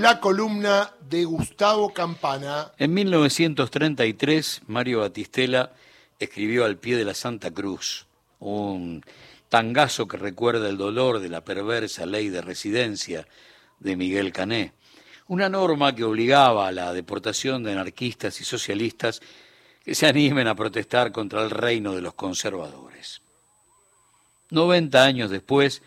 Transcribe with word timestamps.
La 0.00 0.18
columna 0.18 0.92
de 1.08 1.24
Gustavo 1.24 1.92
Campana. 1.92 2.72
En 2.78 2.92
1933, 2.92 4.62
Mario 4.66 5.00
Batistela 5.00 5.72
escribió 6.18 6.64
Al 6.64 6.78
pie 6.78 6.96
de 6.96 7.04
la 7.04 7.14
Santa 7.14 7.52
Cruz, 7.52 8.06
un 8.40 9.04
tangazo 9.48 10.08
que 10.08 10.16
recuerda 10.16 10.68
el 10.68 10.78
dolor 10.78 11.20
de 11.20 11.28
la 11.28 11.44
perversa 11.44 12.06
ley 12.06 12.28
de 12.28 12.42
residencia 12.42 13.28
de 13.78 13.96
Miguel 13.96 14.32
Cané, 14.32 14.72
una 15.28 15.48
norma 15.48 15.94
que 15.94 16.02
obligaba 16.02 16.66
a 16.66 16.72
la 16.72 16.92
deportación 16.92 17.62
de 17.62 17.72
anarquistas 17.72 18.40
y 18.40 18.44
socialistas 18.44 19.20
que 19.84 19.94
se 19.94 20.08
animen 20.08 20.48
a 20.48 20.56
protestar 20.56 21.12
contra 21.12 21.42
el 21.44 21.50
reino 21.50 21.94
de 21.94 22.02
los 22.02 22.14
conservadores. 22.14 23.22
Noventa 24.50 25.04
años 25.04 25.30
después, 25.30 25.82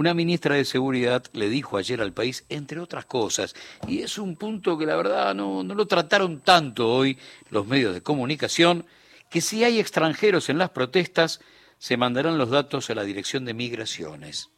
una 0.00 0.14
ministra 0.14 0.54
de 0.54 0.64
Seguridad 0.64 1.26
le 1.34 1.50
dijo 1.50 1.76
ayer 1.76 2.00
al 2.00 2.14
país, 2.14 2.46
entre 2.48 2.80
otras 2.80 3.04
cosas, 3.04 3.54
y 3.86 4.00
es 4.00 4.16
un 4.16 4.34
punto 4.34 4.78
que 4.78 4.86
la 4.86 4.96
verdad 4.96 5.34
no, 5.34 5.62
no 5.62 5.74
lo 5.74 5.84
trataron 5.86 6.40
tanto 6.40 6.90
hoy 6.90 7.18
los 7.50 7.66
medios 7.66 7.92
de 7.92 8.02
comunicación, 8.02 8.86
que 9.28 9.42
si 9.42 9.62
hay 9.62 9.78
extranjeros 9.78 10.48
en 10.48 10.56
las 10.56 10.70
protestas, 10.70 11.40
se 11.76 11.98
mandarán 11.98 12.38
los 12.38 12.48
datos 12.48 12.88
a 12.88 12.94
la 12.94 13.04
Dirección 13.04 13.44
de 13.44 13.52
Migraciones. 13.52 14.48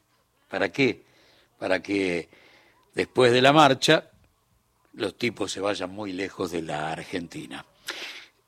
¿Para 0.49 0.71
qué? 0.71 1.03
Para 1.59 1.83
que 1.83 2.29
después 2.95 3.33
de 3.33 3.43
la 3.43 3.53
marcha 3.53 4.11
los 4.93 5.19
tipos 5.19 5.51
se 5.51 5.61
vayan 5.61 5.91
muy 5.91 6.13
lejos 6.13 6.53
de 6.53 6.63
la 6.63 6.93
Argentina. 6.93 7.67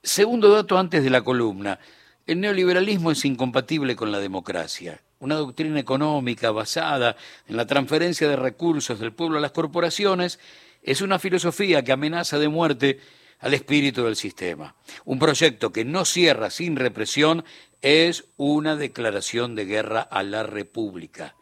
Segundo 0.01 0.49
dato 0.49 0.77
antes 0.77 1.03
de 1.03 1.09
la 1.09 1.23
columna. 1.23 1.77
El 2.25 2.41
neoliberalismo 2.41 3.11
es 3.11 3.23
incompatible 3.23 3.95
con 3.95 4.11
la 4.11 4.19
democracia. 4.19 4.99
Una 5.19 5.35
doctrina 5.35 5.79
económica 5.79 6.49
basada 6.49 7.15
en 7.47 7.55
la 7.55 7.67
transferencia 7.67 8.27
de 8.27 8.35
recursos 8.35 8.99
del 8.99 9.13
pueblo 9.13 9.37
a 9.37 9.41
las 9.41 9.51
corporaciones 9.51 10.39
es 10.81 11.01
una 11.01 11.19
filosofía 11.19 11.83
que 11.83 11.91
amenaza 11.91 12.39
de 12.39 12.49
muerte 12.49 12.99
al 13.41 13.53
espíritu 13.53 14.05
del 14.05 14.15
sistema. 14.15 14.75
Un 15.03 15.19
proyecto 15.19 15.71
que 15.71 15.85
no 15.85 16.03
cierra 16.03 16.49
sin 16.49 16.77
represión 16.77 17.45
es 17.83 18.25
una 18.37 18.75
declaración 18.75 19.53
de 19.53 19.65
guerra 19.65 20.01
a 20.01 20.23
la 20.23 20.41
República. 20.41 21.35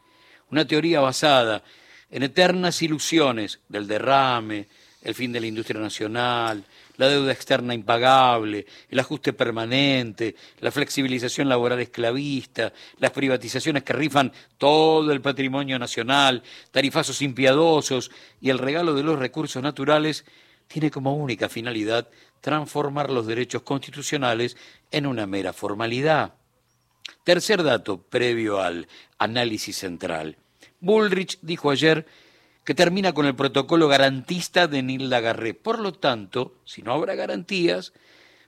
Una 0.52 0.68
teoría 0.68 1.00
basada 1.00 1.64
en 2.12 2.23
eternas 2.23 2.81
ilusiones 2.81 3.62
del 3.70 3.88
derrame, 3.88 4.68
el 5.02 5.16
fin 5.16 5.31
de 5.31 5.40
la 5.40 5.47
industria 5.47 5.80
nacional, 5.80 6.66
la 6.97 7.08
deuda 7.08 7.31
externa 7.31 7.73
impagable, 7.73 8.66
el 8.89 8.99
ajuste 8.99 9.33
permanente, 9.33 10.36
la 10.59 10.72
flexibilización 10.72 11.50
laboral 11.50 11.80
esclavista, 11.80 12.73
las 12.97 13.11
privatizaciones 13.11 13.83
que 13.83 13.94
rifan 13.94 14.31
todo 14.58 15.11
el 15.11 15.22
patrimonio 15.22 15.80
nacional, 15.80 16.44
tarifazos 16.72 17.22
impiadosos 17.22 18.11
y 18.41 18.50
el 18.50 18.59
regalo 18.59 18.94
de 18.94 19.03
los 19.03 19.19
recursos 19.19 19.61
naturales, 19.61 20.25
tiene 20.67 20.91
como 20.91 21.16
única 21.16 21.50
finalidad 21.50 22.09
transformar 22.41 23.09
los 23.09 23.28
derechos 23.28 23.61
constitucionales 23.61 24.57
en 24.91 25.05
una 25.05 25.28
mera 25.28 25.53
formalidad. 25.53 26.33
Tercer 27.23 27.63
dato 27.63 28.02
previo 28.02 28.61
al 28.61 28.88
análisis 29.17 29.78
central. 29.78 30.38
Bullrich 30.80 31.39
dijo 31.41 31.69
ayer 31.69 32.05
que 32.64 32.75
termina 32.75 33.14
con 33.14 33.25
el 33.25 33.36
protocolo 33.36 33.88
garantista 33.88 34.67
de 34.67 34.83
Nilda 34.83 35.19
Garré. 35.19 35.53
Por 35.53 35.80
lo 35.80 35.94
tanto, 35.94 36.56
si 36.66 36.81
no 36.81 36.94
habrá 36.94 37.16
garantías, 37.16 37.94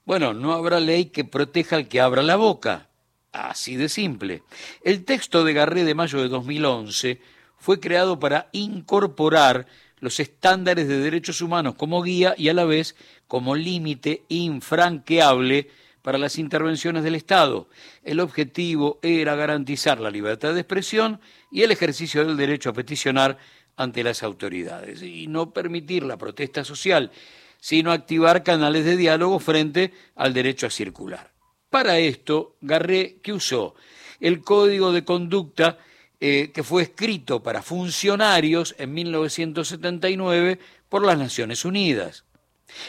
bueno, 0.05 0.33
no 0.33 0.53
habrá 0.53 0.80
ley 0.80 1.05
que 1.05 1.25
proteja 1.25 1.75
al 1.75 1.88
que 1.88 2.02
abra 2.02 2.21
la 2.21 2.36
boca. 2.36 2.89
Así 3.31 3.75
de 3.75 3.89
simple. 3.89 4.43
El 4.81 5.03
texto 5.03 5.43
de 5.43 5.53
Garré 5.53 5.83
de 5.83 5.95
mayo 5.95 6.21
de 6.21 6.30
2011 6.30 7.19
fue 7.58 7.80
creado 7.80 8.19
para 8.19 8.47
incorporar 8.53 9.67
los 9.99 10.19
estándares 10.19 10.88
de 10.88 10.99
derechos 10.99 11.41
humanos 11.41 11.75
como 11.75 12.02
guía 12.02 12.36
y 12.38 12.49
a 12.49 12.53
la 12.53 12.66
vez 12.66 12.95
como 13.27 13.55
límite 13.55 14.23
infranqueable 14.30 15.69
para 16.02 16.19
las 16.19 16.38
intervenciones 16.38 17.03
del 17.03 17.16
Estado. 17.16 17.67
El 18.03 18.20
objetivo 18.20 18.99
era 19.02 19.36
garantizar 19.36 19.99
la 19.99 20.11
libertad 20.11 20.53
de 20.53 20.59
expresión 20.59 21.20
y 21.52 21.64
el 21.64 21.71
ejercicio 21.71 22.23
del 22.23 22.37
derecho 22.37 22.70
a 22.70 22.73
peticionar 22.73 23.39
ante 23.77 24.03
las 24.03 24.23
autoridades 24.23 25.02
y 25.02 25.27
no 25.27 25.52
permitir 25.52 26.03
la 26.03 26.17
protesta 26.17 26.63
social, 26.63 27.11
sino 27.59 27.91
activar 27.91 28.43
canales 28.43 28.86
de 28.86 28.97
diálogo 28.97 29.39
frente 29.39 29.93
al 30.15 30.33
derecho 30.33 30.67
a 30.67 30.69
circular. 30.69 31.31
Para 31.69 31.99
esto, 31.99 32.55
Garré, 32.61 33.17
¿qué 33.21 33.33
usó? 33.33 33.75
El 34.19 34.41
código 34.41 34.91
de 34.91 35.03
conducta 35.03 35.77
eh, 36.19 36.52
que 36.53 36.64
fue 36.64 36.83
escrito 36.83 37.43
para 37.43 37.61
funcionarios 37.61 38.75
en 38.77 38.93
1979 38.93 40.59
por 40.87 41.05
las 41.05 41.17
Naciones 41.17 41.65
Unidas. 41.65 42.23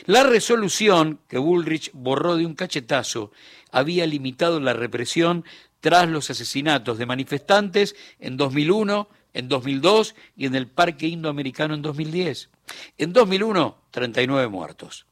La 0.06 0.22
resolución 0.22 1.20
que 1.28 1.38
Bullrich 1.38 1.90
borró 1.92 2.36
de 2.36 2.46
un 2.46 2.54
cachetazo 2.54 3.32
había 3.70 4.06
limitado 4.06 4.60
la 4.60 4.72
represión 4.72 5.44
tras 5.80 6.08
los 6.08 6.30
asesinatos 6.30 6.98
de 6.98 7.06
manifestantes 7.06 7.96
en 8.18 8.36
2001, 8.36 9.08
en 9.36 9.50
2002 9.50 10.14
y 10.34 10.46
en 10.46 10.54
el 10.54 10.66
Parque 10.66 11.06
Indoamericano 11.06 11.74
en 11.74 11.82
2010. 11.82 12.48
En 12.96 13.12
2001, 13.12 13.76
39 13.90 14.48
muertos. 14.48 15.06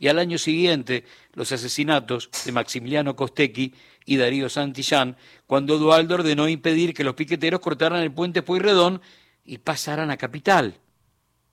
Y 0.00 0.08
al 0.08 0.18
año 0.18 0.36
siguiente, 0.36 1.04
los 1.32 1.52
asesinatos 1.52 2.28
de 2.44 2.50
Maximiliano 2.50 3.14
Costecchi 3.14 3.72
y 4.04 4.16
Darío 4.16 4.48
Santillán, 4.48 5.16
cuando 5.46 5.78
Dualdo 5.78 6.16
ordenó 6.16 6.48
impedir 6.48 6.92
que 6.92 7.04
los 7.04 7.14
piqueteros 7.14 7.60
cortaran 7.60 8.02
el 8.02 8.12
puente 8.12 8.42
Pueyrredón 8.42 9.00
y 9.44 9.58
pasaran 9.58 10.10
a 10.10 10.16
Capital. 10.16 10.74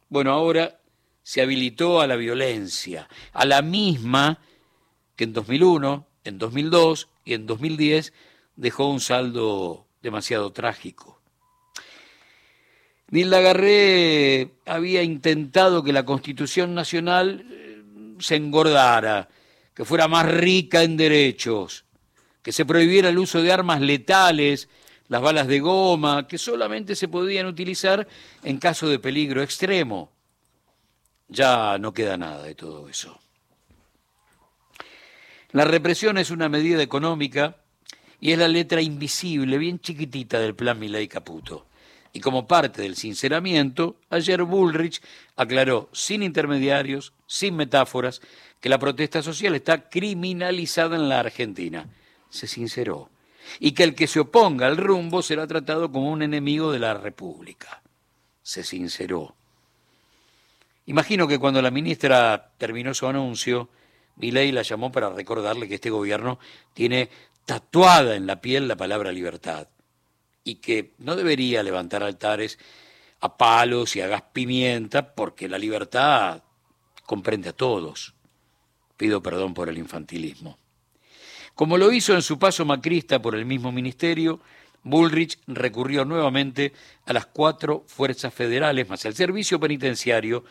Bueno, 0.09 0.31
ahora 0.31 0.80
se 1.22 1.44
habilitó 1.44 2.02
a 2.02 2.08
la 2.08 2.16
violencia, 2.16 3.08
a 3.34 3.46
la 3.46 3.62
misma 3.62 4.40
que 5.16 5.25
en 5.25 5.34
2001, 5.34 6.08
en 6.24 6.40
2002 6.40 7.08
y 7.24 7.34
en 7.35 7.46
2010 7.46 8.14
dejó 8.56 8.90
un 8.90 9.00
saldo 9.00 9.88
demasiado 10.02 10.52
trágico. 10.52 11.15
Nilda 13.12 13.40
Garré 13.40 14.52
había 14.66 15.04
intentado 15.04 15.84
que 15.84 15.94
la 15.94 16.06
Constitución 16.06 16.74
Nacional 16.74 17.46
eh, 17.50 17.84
se 18.20 18.36
engordara, 18.36 19.30
que 19.74 19.86
fuera 19.86 20.08
más 20.08 20.26
rica 20.26 20.82
en 20.82 20.98
derechos, 20.98 21.86
que 22.42 22.52
se 22.52 22.66
prohibiera 22.66 23.10
el 23.10 23.20
uso 23.20 23.42
de 23.42 23.52
armas 23.52 23.82
letales, 23.82 24.70
las 25.08 25.22
balas 25.22 25.48
de 25.48 25.60
goma, 25.60 26.28
que 26.28 26.38
solamente 26.38 26.96
se 26.96 27.08
podían 27.08 27.46
utilizar 27.46 28.08
en 28.44 28.58
caso 28.58 28.90
de 28.90 28.98
peligro 28.98 29.44
extremo. 29.44 30.12
Ya 31.28 31.78
no 31.78 31.94
queda 31.94 32.18
nada 32.18 32.44
de 32.44 32.56
todo 32.56 32.90
eso. 32.90 33.20
La 35.52 35.66
represión 35.66 36.18
es 36.18 36.32
una 36.32 36.50
medida 36.50 36.82
económica 36.82 37.58
y 38.20 38.32
es 38.32 38.40
la 38.40 38.48
letra 38.48 38.82
invisible, 38.82 39.58
bien 39.58 39.80
chiquitita 39.80 40.40
del 40.40 40.56
plan 40.56 40.80
Milay 40.80 41.08
Caputo. 41.08 41.68
Y 42.16 42.22
como 42.22 42.48
parte 42.48 42.81
del 42.81 42.96
sinceramiento, 42.96 43.98
ayer 44.09 44.42
Bullrich 44.44 45.02
aclaró, 45.36 45.90
sin 45.92 46.24
intermediarios, 46.24 47.12
sin 47.28 47.58
metáforas, 47.58 48.22
que 48.62 48.70
la 48.70 48.80
protesta 48.80 49.22
social 49.22 49.53
está 49.53 49.90
criminalizada 49.90 50.96
en 50.96 51.09
la 51.09 51.20
Argentina. 51.20 51.90
Se 52.30 52.48
sinceró. 52.48 53.09
Y 53.59 53.74
que 53.74 53.84
el 53.84 53.96
que 53.96 54.08
se 54.08 54.22
oponga 54.22 54.66
al 54.66 54.78
rumbo 54.78 55.22
será 55.22 55.46
tratado 55.46 55.92
como 55.92 56.09
un 56.09 56.22
enemigo 56.22 56.72
de 56.72 56.80
la 56.80 56.94
República. 56.94 57.81
Se 58.42 58.64
sinceró. 58.64 59.36
Imagino 60.86 61.28
que 61.28 61.38
cuando 61.38 61.62
la 61.62 61.70
ministra 61.70 62.53
terminó 62.58 62.94
su 62.94 63.08
anuncio, 63.08 63.68
Milei 64.16 64.53
la 64.53 64.62
llamó 64.62 64.90
para 64.90 65.09
recordarle 65.09 65.68
que 65.68 65.76
este 65.76 65.90
gobierno 65.90 66.40
tiene 66.74 67.09
tatuada 67.44 68.16
en 68.16 68.26
la 68.26 68.40
piel 68.40 68.70
la 68.70 68.78
palabra 68.78 69.12
libertad 69.12 69.68
y 70.46 70.56
que 70.56 70.94
no 71.00 71.18
debería 71.18 71.64
levantar 71.64 72.04
altares 72.04 72.58
a 73.20 73.36
palos 73.36 73.96
y 73.98 74.02
a 74.02 74.08
gas 74.08 74.24
pimienta 74.32 75.14
porque 75.14 75.50
la 75.50 75.58
libertad 75.58 76.44
comprende 77.06 77.50
a 77.50 77.53
todos. 77.53 78.14
Pido 78.96 79.22
perdón 79.22 79.53
por 79.53 79.68
el 79.68 79.78
infantilismo. 79.78 80.58
Como 81.56 81.78
lo 81.78 81.92
hizo 81.92 82.14
en 82.14 82.22
su 82.22 82.38
paso 82.38 82.64
macrista 82.64 83.22
por 83.22 83.36
el 83.36 83.46
mismo 83.46 83.72
ministerio, 83.72 84.40
Bullrich 84.84 85.40
recurrió 85.47 86.06
nuevamente 86.06 86.74
a 87.06 87.14
las 87.14 87.26
cuatro 87.26 87.84
fuerzas 87.88 88.34
federales 88.34 88.88
más 88.88 89.06
al 89.06 89.16
servicio 89.16 89.59
penitenciario 89.59 90.46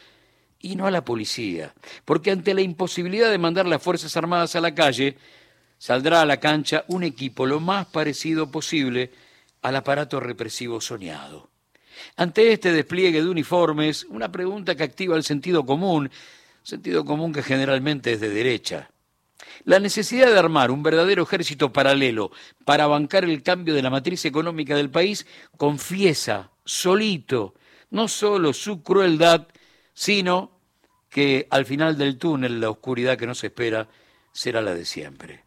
y 0.58 0.75
no 0.75 0.87
a 0.87 0.90
la 0.90 1.05
policía, 1.05 1.73
porque 2.05 2.32
ante 2.32 2.52
la 2.52 2.62
imposibilidad 2.62 3.31
de 3.31 3.38
mandar 3.38 3.67
las 3.67 3.82
Fuerzas 3.82 4.17
Armadas 4.17 4.56
a 4.56 4.62
la 4.62 4.75
calle, 4.75 5.19
saldrá 5.79 6.23
a 6.23 6.26
la 6.26 6.40
cancha 6.40 6.85
un 6.88 7.05
equipo 7.05 7.44
lo 7.44 7.61
más 7.61 7.87
parecido 7.87 8.50
posible 8.50 9.12
al 9.64 9.76
aparato 9.76 10.20
represivo 10.20 10.78
soñado. 10.81 11.49
Ante 12.16 12.52
este 12.52 12.70
despliegue 12.70 13.22
de 13.22 13.31
uniformes, 13.31 14.05
una 14.11 14.31
pregunta 14.31 14.75
que 14.75 14.82
activa 14.82 15.16
el 15.16 15.25
sentido 15.25 15.64
común, 15.64 16.11
sentido 16.62 17.05
común 17.06 17.32
que 17.32 17.43
generalmente 17.43 18.12
es 18.12 18.20
de 18.20 18.28
derecha. 18.28 18.90
La 19.64 19.78
necesidad 19.78 20.31
de 20.31 20.38
armar 20.38 20.70
un 20.70 20.82
verdadero 20.82 21.22
ejército 21.22 21.72
paralelo 21.72 22.31
para 22.66 22.87
bancar 22.87 23.25
el 23.25 23.43
cambio 23.43 23.72
de 23.75 23.81
la 23.81 23.88
matriz 23.88 24.26
económica 24.26 24.76
del 24.76 24.90
país 24.90 25.26
confiesa 25.56 26.50
solito 26.66 27.55
no 27.90 28.06
solo 28.08 28.52
su 28.52 28.82
crueldad, 28.82 29.49
sino 29.94 30.61
que 31.08 31.46
al 31.49 31.64
final 31.64 31.96
del 31.96 32.19
túnel 32.19 32.61
la 32.61 32.69
oscuridad 32.69 33.16
que 33.16 33.26
nos 33.26 33.43
espera 33.43 33.88
será 34.31 34.61
la 34.61 34.75
de 34.75 34.84
siempre. 34.84 35.44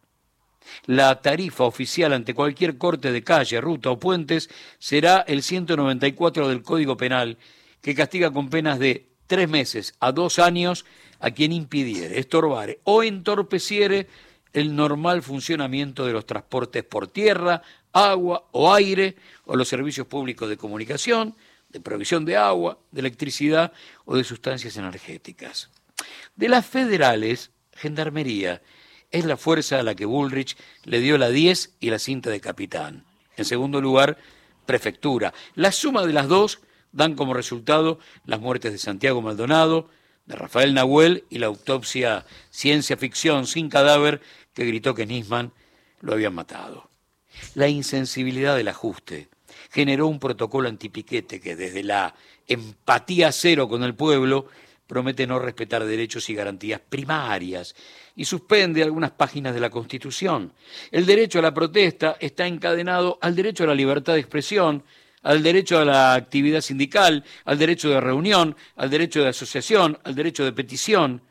La 0.86 1.20
tarifa 1.20 1.64
oficial 1.64 2.12
ante 2.12 2.34
cualquier 2.34 2.78
corte 2.78 3.12
de 3.12 3.22
calle, 3.22 3.60
ruta 3.60 3.90
o 3.90 3.98
puentes 3.98 4.50
será 4.78 5.24
el 5.26 5.42
194 5.42 6.48
del 6.48 6.62
Código 6.62 6.96
Penal, 6.96 7.38
que 7.80 7.94
castiga 7.94 8.30
con 8.30 8.50
penas 8.50 8.78
de 8.78 9.08
tres 9.26 9.48
meses 9.48 9.94
a 10.00 10.12
dos 10.12 10.38
años 10.38 10.84
a 11.20 11.30
quien 11.30 11.52
impidiere, 11.52 12.18
estorbare 12.18 12.80
o 12.84 13.02
entorpeciere 13.02 14.08
el 14.52 14.74
normal 14.74 15.22
funcionamiento 15.22 16.06
de 16.06 16.12
los 16.12 16.26
transportes 16.26 16.84
por 16.84 17.08
tierra, 17.08 17.62
agua 17.92 18.48
o 18.52 18.72
aire 18.72 19.16
o 19.44 19.56
los 19.56 19.68
servicios 19.68 20.06
públicos 20.06 20.48
de 20.48 20.56
comunicación, 20.56 21.36
de 21.68 21.80
provisión 21.80 22.24
de 22.24 22.36
agua, 22.36 22.78
de 22.90 23.00
electricidad 23.00 23.72
o 24.04 24.16
de 24.16 24.24
sustancias 24.24 24.76
energéticas. 24.76 25.70
De 26.34 26.48
las 26.48 26.66
federales, 26.66 27.50
Gendarmería 27.72 28.62
es 29.10 29.24
la 29.24 29.36
fuerza 29.36 29.80
a 29.80 29.82
la 29.82 29.94
que 29.94 30.06
Bullrich 30.06 30.56
le 30.84 31.00
dio 31.00 31.18
la 31.18 31.30
10 31.30 31.76
y 31.80 31.90
la 31.90 31.98
cinta 31.98 32.30
de 32.30 32.40
capitán. 32.40 33.04
En 33.36 33.44
segundo 33.44 33.80
lugar, 33.80 34.18
Prefectura. 34.66 35.32
La 35.54 35.72
suma 35.72 36.04
de 36.04 36.12
las 36.12 36.28
dos 36.28 36.60
dan 36.92 37.14
como 37.14 37.32
resultado 37.32 37.98
las 38.26 38.38
muertes 38.38 38.70
de 38.70 38.78
Santiago 38.78 39.22
Maldonado, 39.22 39.88
de 40.26 40.36
Rafael 40.36 40.74
Nahuel 40.74 41.24
y 41.30 41.38
la 41.38 41.46
autopsia 41.46 42.26
ciencia 42.50 42.98
ficción 42.98 43.46
sin 43.46 43.70
cadáver 43.70 44.20
que 44.52 44.66
gritó 44.66 44.94
que 44.94 45.06
Nisman 45.06 45.52
lo 46.00 46.12
habían 46.12 46.34
matado. 46.34 46.90
La 47.54 47.68
insensibilidad 47.68 48.56
del 48.56 48.68
ajuste 48.68 49.28
generó 49.70 50.06
un 50.06 50.18
protocolo 50.18 50.68
antipiquete 50.68 51.40
que 51.40 51.56
desde 51.56 51.82
la 51.82 52.14
empatía 52.46 53.32
cero 53.32 53.68
con 53.68 53.82
el 53.84 53.94
pueblo 53.94 54.48
promete 54.86 55.26
no 55.26 55.38
respetar 55.38 55.84
derechos 55.84 56.28
y 56.28 56.34
garantías 56.34 56.80
primarias 56.80 57.74
y 58.18 58.24
suspende 58.24 58.82
algunas 58.82 59.12
páginas 59.12 59.54
de 59.54 59.60
la 59.60 59.70
Constitución. 59.70 60.52
El 60.90 61.06
derecho 61.06 61.38
a 61.38 61.42
la 61.42 61.54
protesta 61.54 62.16
está 62.18 62.48
encadenado 62.48 63.16
al 63.22 63.36
derecho 63.36 63.62
a 63.62 63.68
la 63.68 63.76
libertad 63.76 64.14
de 64.14 64.18
expresión, 64.18 64.82
al 65.22 65.40
derecho 65.40 65.78
a 65.78 65.84
la 65.84 66.14
actividad 66.14 66.60
sindical, 66.60 67.24
al 67.44 67.58
derecho 67.58 67.90
de 67.90 68.00
reunión, 68.00 68.56
al 68.74 68.90
derecho 68.90 69.22
de 69.22 69.28
asociación, 69.28 69.96
al 70.02 70.16
derecho 70.16 70.44
de 70.44 70.52
petición. 70.52 71.22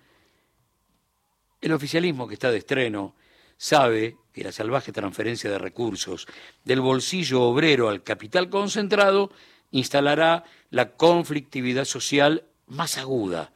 El 1.60 1.74
oficialismo 1.74 2.26
que 2.26 2.36
está 2.36 2.52
de 2.52 2.60
estreno 2.60 3.16
sabe 3.58 4.16
que 4.32 4.46
la 4.46 4.54
salvaje 4.54 4.94
transferencia 4.94 5.52
de 5.52 5.58
recursos 5.58 6.26
del 6.64 6.80
bolsillo 6.80 7.42
obrero 7.42 7.90
al 7.90 8.02
capital 8.02 8.50
concentrado 8.50 9.34
instalará 9.72 10.46
la 10.70 10.92
conflictividad 10.92 11.84
social 11.84 12.46
más 12.68 12.98
aguda. 12.98 13.52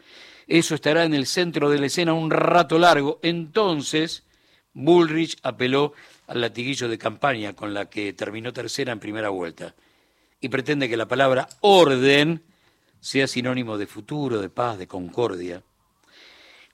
Eso 0.51 0.75
estará 0.75 1.05
en 1.05 1.13
el 1.13 1.27
centro 1.27 1.69
de 1.69 1.79
la 1.79 1.85
escena 1.85 2.11
un 2.11 2.29
rato 2.29 2.77
largo. 2.77 3.19
Entonces, 3.21 4.23
Bullrich 4.73 5.37
apeló 5.43 5.93
al 6.27 6.41
latiguillo 6.41 6.89
de 6.89 6.97
campaña 6.97 7.53
con 7.53 7.73
la 7.73 7.89
que 7.89 8.11
terminó 8.11 8.51
tercera 8.51 8.91
en 8.91 8.99
primera 8.99 9.29
vuelta 9.29 9.73
y 10.41 10.49
pretende 10.49 10.89
que 10.89 10.97
la 10.97 11.07
palabra 11.07 11.47
orden 11.61 12.43
sea 12.99 13.27
sinónimo 13.27 13.77
de 13.77 13.87
futuro, 13.87 14.41
de 14.41 14.49
paz, 14.49 14.77
de 14.77 14.87
concordia. 14.87 15.63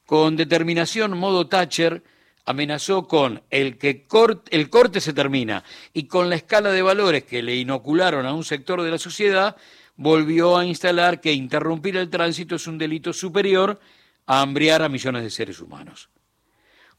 Con 0.07 0.35
determinación, 0.35 1.15
modo 1.15 1.45
Thatcher 1.45 2.01
amenazó 2.45 3.07
con 3.07 3.44
el 3.51 3.77
que 3.77 4.07
el 4.50 4.69
corte 4.71 5.01
se 5.01 5.13
termina 5.13 5.63
y 5.94 6.07
con 6.07 6.31
la 6.31 6.35
escala 6.35 6.71
de 6.71 6.81
valores 6.81 7.25
que 7.25 7.44
le 7.44 7.56
inocularon 7.56 8.25
a 8.25 8.33
un 8.33 8.44
sector 8.44 8.81
de 8.81 8.89
la 8.89 8.97
sociedad, 8.97 9.56
volvió 9.97 10.57
a 10.57 10.65
instalar 10.65 11.19
que 11.19 11.33
interrumpir 11.33 11.97
el 11.97 12.09
tránsito 12.09 12.55
es 12.55 12.67
un 12.67 12.77
delito 12.77 13.11
superior 13.11 13.79
a 14.27 14.41
hambriar 14.41 14.83
a 14.83 14.89
millones 14.89 15.23
de 15.23 15.29
seres 15.29 15.59
humanos. 15.59 16.09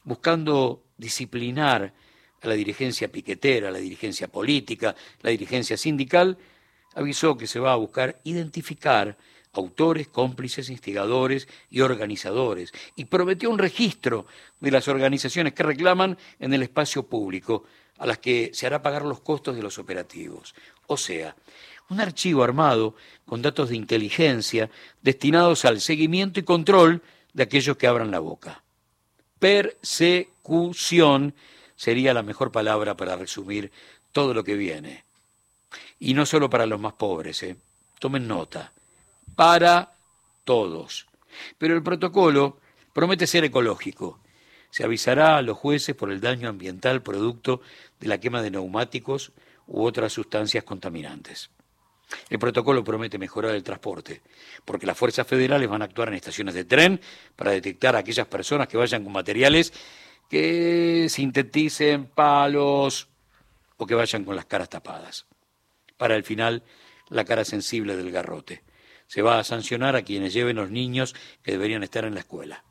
Buscando 0.03 0.83
disciplinar 0.97 1.93
a 2.41 2.47
la 2.47 2.53
dirigencia 2.53 3.11
piquetera, 3.11 3.69
a 3.69 3.71
la 3.71 3.79
dirigencia 3.79 4.27
política, 4.27 4.95
la 5.21 5.29
dirigencia 5.29 5.77
sindical, 5.77 6.37
avisó 6.95 7.37
que 7.37 7.47
se 7.47 7.59
va 7.59 7.73
a 7.73 7.77
buscar 7.77 8.19
identificar 8.23 9.17
autores, 9.53 10.07
cómplices, 10.07 10.69
instigadores 10.69 11.47
y 11.69 11.81
organizadores, 11.81 12.71
y 12.95 13.05
prometió 13.05 13.49
un 13.49 13.57
registro 13.57 14.25
de 14.59 14.71
las 14.71 14.87
organizaciones 14.87 15.53
que 15.53 15.63
reclaman 15.63 16.17
en 16.39 16.53
el 16.53 16.61
espacio 16.61 17.03
público, 17.03 17.63
a 17.97 18.05
las 18.05 18.19
que 18.19 18.51
se 18.53 18.65
hará 18.65 18.81
pagar 18.81 19.03
los 19.03 19.21
costos 19.21 19.55
de 19.55 19.63
los 19.63 19.77
operativos. 19.77 20.55
O 20.87 20.97
sea, 20.97 21.35
un 21.89 21.99
archivo 21.99 22.43
armado 22.43 22.95
con 23.25 23.41
datos 23.41 23.69
de 23.69 23.75
inteligencia 23.75 24.69
destinados 25.01 25.65
al 25.65 25.81
seguimiento 25.81 26.39
y 26.39 26.43
control 26.43 27.01
de 27.33 27.43
aquellos 27.43 27.77
que 27.77 27.87
abran 27.87 28.11
la 28.11 28.19
boca. 28.19 28.63
Persecución 29.39 31.33
sería 31.75 32.13
la 32.13 32.23
mejor 32.23 32.51
palabra 32.51 32.95
para 32.95 33.15
resumir 33.15 33.71
todo 34.11 34.33
lo 34.33 34.43
que 34.43 34.55
viene. 34.55 35.03
Y 35.99 36.13
no 36.13 36.25
solo 36.25 36.49
para 36.49 36.65
los 36.65 36.79
más 36.79 36.93
pobres, 36.93 37.43
¿eh? 37.43 37.55
tomen 37.99 38.27
nota, 38.27 38.71
para 39.35 39.93
todos. 40.43 41.07
Pero 41.57 41.75
el 41.75 41.83
protocolo 41.83 42.57
promete 42.93 43.27
ser 43.27 43.43
ecológico. 43.43 44.19
Se 44.71 44.83
avisará 44.83 45.37
a 45.37 45.41
los 45.41 45.57
jueces 45.57 45.95
por 45.95 46.11
el 46.11 46.21
daño 46.21 46.49
ambiental 46.49 47.01
producto 47.01 47.61
de 47.99 48.07
la 48.07 48.19
quema 48.19 48.41
de 48.41 48.51
neumáticos 48.51 49.31
u 49.67 49.83
otras 49.83 50.13
sustancias 50.13 50.63
contaminantes. 50.63 51.49
El 52.29 52.39
protocolo 52.39 52.83
promete 52.83 53.17
mejorar 53.17 53.55
el 53.55 53.63
transporte, 53.63 54.21
porque 54.65 54.85
las 54.85 54.97
fuerzas 54.97 55.27
federales 55.27 55.69
van 55.69 55.81
a 55.81 55.85
actuar 55.85 56.09
en 56.09 56.15
estaciones 56.15 56.53
de 56.53 56.65
tren 56.65 56.99
para 57.35 57.51
detectar 57.51 57.95
a 57.95 57.99
aquellas 57.99 58.27
personas 58.27 58.67
que 58.67 58.77
vayan 58.77 59.03
con 59.03 59.13
materiales 59.13 59.73
que 60.29 61.07
sinteticen 61.09 62.05
palos 62.05 63.07
o 63.77 63.85
que 63.85 63.95
vayan 63.95 64.23
con 64.25 64.35
las 64.35 64.45
caras 64.45 64.69
tapadas. 64.69 65.25
Para 65.97 66.15
el 66.15 66.23
final, 66.23 66.63
la 67.09 67.25
cara 67.25 67.45
sensible 67.45 67.95
del 67.95 68.11
garrote. 68.11 68.63
Se 69.07 69.21
va 69.21 69.39
a 69.39 69.43
sancionar 69.43 69.95
a 69.95 70.03
quienes 70.03 70.33
lleven 70.33 70.55
los 70.55 70.69
niños 70.69 71.15
que 71.41 71.51
deberían 71.51 71.83
estar 71.83 72.05
en 72.05 72.13
la 72.13 72.19
escuela. 72.19 72.63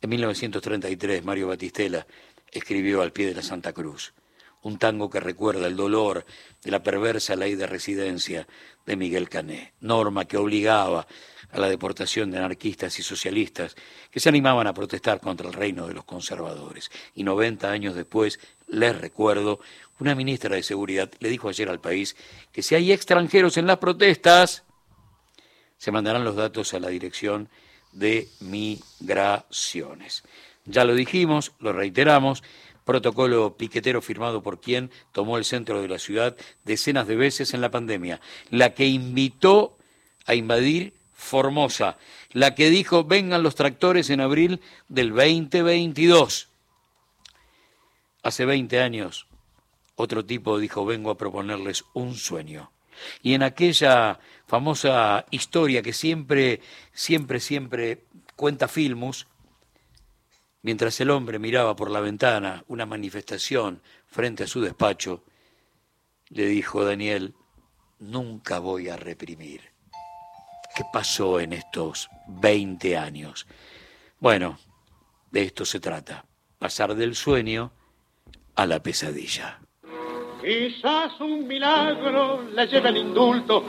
En 0.00 0.10
1933, 0.10 1.24
Mario 1.24 1.48
Batistela 1.48 2.06
escribió 2.52 3.02
al 3.02 3.12
pie 3.12 3.26
de 3.26 3.34
la 3.34 3.42
Santa 3.42 3.72
Cruz 3.72 4.14
un 4.62 4.78
tango 4.78 5.10
que 5.10 5.20
recuerda 5.20 5.66
el 5.66 5.76
dolor 5.76 6.24
de 6.62 6.70
la 6.70 6.82
perversa 6.82 7.36
ley 7.36 7.54
de 7.54 7.66
residencia 7.66 8.46
de 8.86 8.96
Miguel 8.96 9.28
Cané, 9.28 9.74
norma 9.80 10.24
que 10.24 10.36
obligaba 10.36 11.06
a 11.50 11.58
la 11.58 11.68
deportación 11.68 12.30
de 12.30 12.38
anarquistas 12.38 12.98
y 12.98 13.02
socialistas 13.02 13.74
que 14.10 14.20
se 14.20 14.28
animaban 14.28 14.66
a 14.66 14.74
protestar 14.74 15.20
contra 15.20 15.46
el 15.48 15.54
reino 15.54 15.86
de 15.86 15.94
los 15.94 16.04
conservadores. 16.04 16.90
Y 17.14 17.22
90 17.22 17.70
años 17.70 17.94
después, 17.94 18.38
les 18.66 18.98
recuerdo, 18.98 19.60
una 19.98 20.14
ministra 20.14 20.54
de 20.54 20.62
Seguridad 20.62 21.10
le 21.20 21.28
dijo 21.28 21.48
ayer 21.48 21.68
al 21.68 21.80
país 21.80 22.16
que 22.52 22.62
si 22.62 22.74
hay 22.74 22.92
extranjeros 22.92 23.56
en 23.56 23.66
las 23.66 23.78
protestas, 23.78 24.64
se 25.76 25.92
mandarán 25.92 26.24
los 26.24 26.36
datos 26.36 26.74
a 26.74 26.80
la 26.80 26.88
dirección 26.88 27.48
de 27.92 28.28
migraciones. 28.40 30.22
Ya 30.66 30.84
lo 30.84 30.94
dijimos, 30.94 31.52
lo 31.60 31.72
reiteramos, 31.72 32.42
protocolo 32.88 33.54
piquetero 33.58 34.00
firmado 34.00 34.42
por 34.42 34.62
quien 34.62 34.90
tomó 35.12 35.36
el 35.36 35.44
centro 35.44 35.82
de 35.82 35.88
la 35.88 35.98
ciudad 35.98 36.34
decenas 36.64 37.06
de 37.06 37.16
veces 37.16 37.52
en 37.52 37.60
la 37.60 37.70
pandemia, 37.70 38.18
la 38.48 38.72
que 38.72 38.86
invitó 38.86 39.76
a 40.24 40.34
invadir 40.34 40.94
Formosa, 41.12 41.98
la 42.32 42.54
que 42.54 42.70
dijo 42.70 43.04
vengan 43.04 43.42
los 43.42 43.56
tractores 43.56 44.08
en 44.08 44.22
abril 44.22 44.62
del 44.88 45.10
2022. 45.10 46.48
Hace 48.22 48.46
20 48.46 48.80
años, 48.80 49.26
otro 49.94 50.24
tipo 50.24 50.58
dijo 50.58 50.86
vengo 50.86 51.10
a 51.10 51.18
proponerles 51.18 51.84
un 51.92 52.14
sueño. 52.14 52.72
Y 53.22 53.34
en 53.34 53.42
aquella 53.42 54.18
famosa 54.46 55.26
historia 55.30 55.82
que 55.82 55.92
siempre, 55.92 56.62
siempre, 56.94 57.38
siempre 57.38 58.04
cuenta 58.34 58.66
Filmus, 58.66 59.26
Mientras 60.62 61.00
el 61.00 61.10
hombre 61.10 61.38
miraba 61.38 61.76
por 61.76 61.90
la 61.90 62.00
ventana 62.00 62.64
una 62.66 62.84
manifestación 62.84 63.80
frente 64.06 64.44
a 64.44 64.46
su 64.46 64.60
despacho, 64.60 65.22
le 66.30 66.46
dijo 66.46 66.84
Daniel, 66.84 67.34
nunca 67.98 68.58
voy 68.58 68.88
a 68.88 68.96
reprimir. 68.96 69.62
¿Qué 70.74 70.84
pasó 70.92 71.40
en 71.40 71.52
estos 71.52 72.08
20 72.28 72.96
años? 72.96 73.46
Bueno, 74.20 74.58
de 75.30 75.42
esto 75.42 75.64
se 75.64 75.80
trata, 75.80 76.24
pasar 76.58 76.94
del 76.94 77.14
sueño 77.14 77.72
a 78.54 78.66
la 78.66 78.82
pesadilla. 78.82 79.60
Quizás 80.40 81.20
un 81.20 81.46
milagro 81.46 82.42
le 82.42 82.66
lleve 82.66 82.88
el 82.90 82.96
indulto 82.98 83.64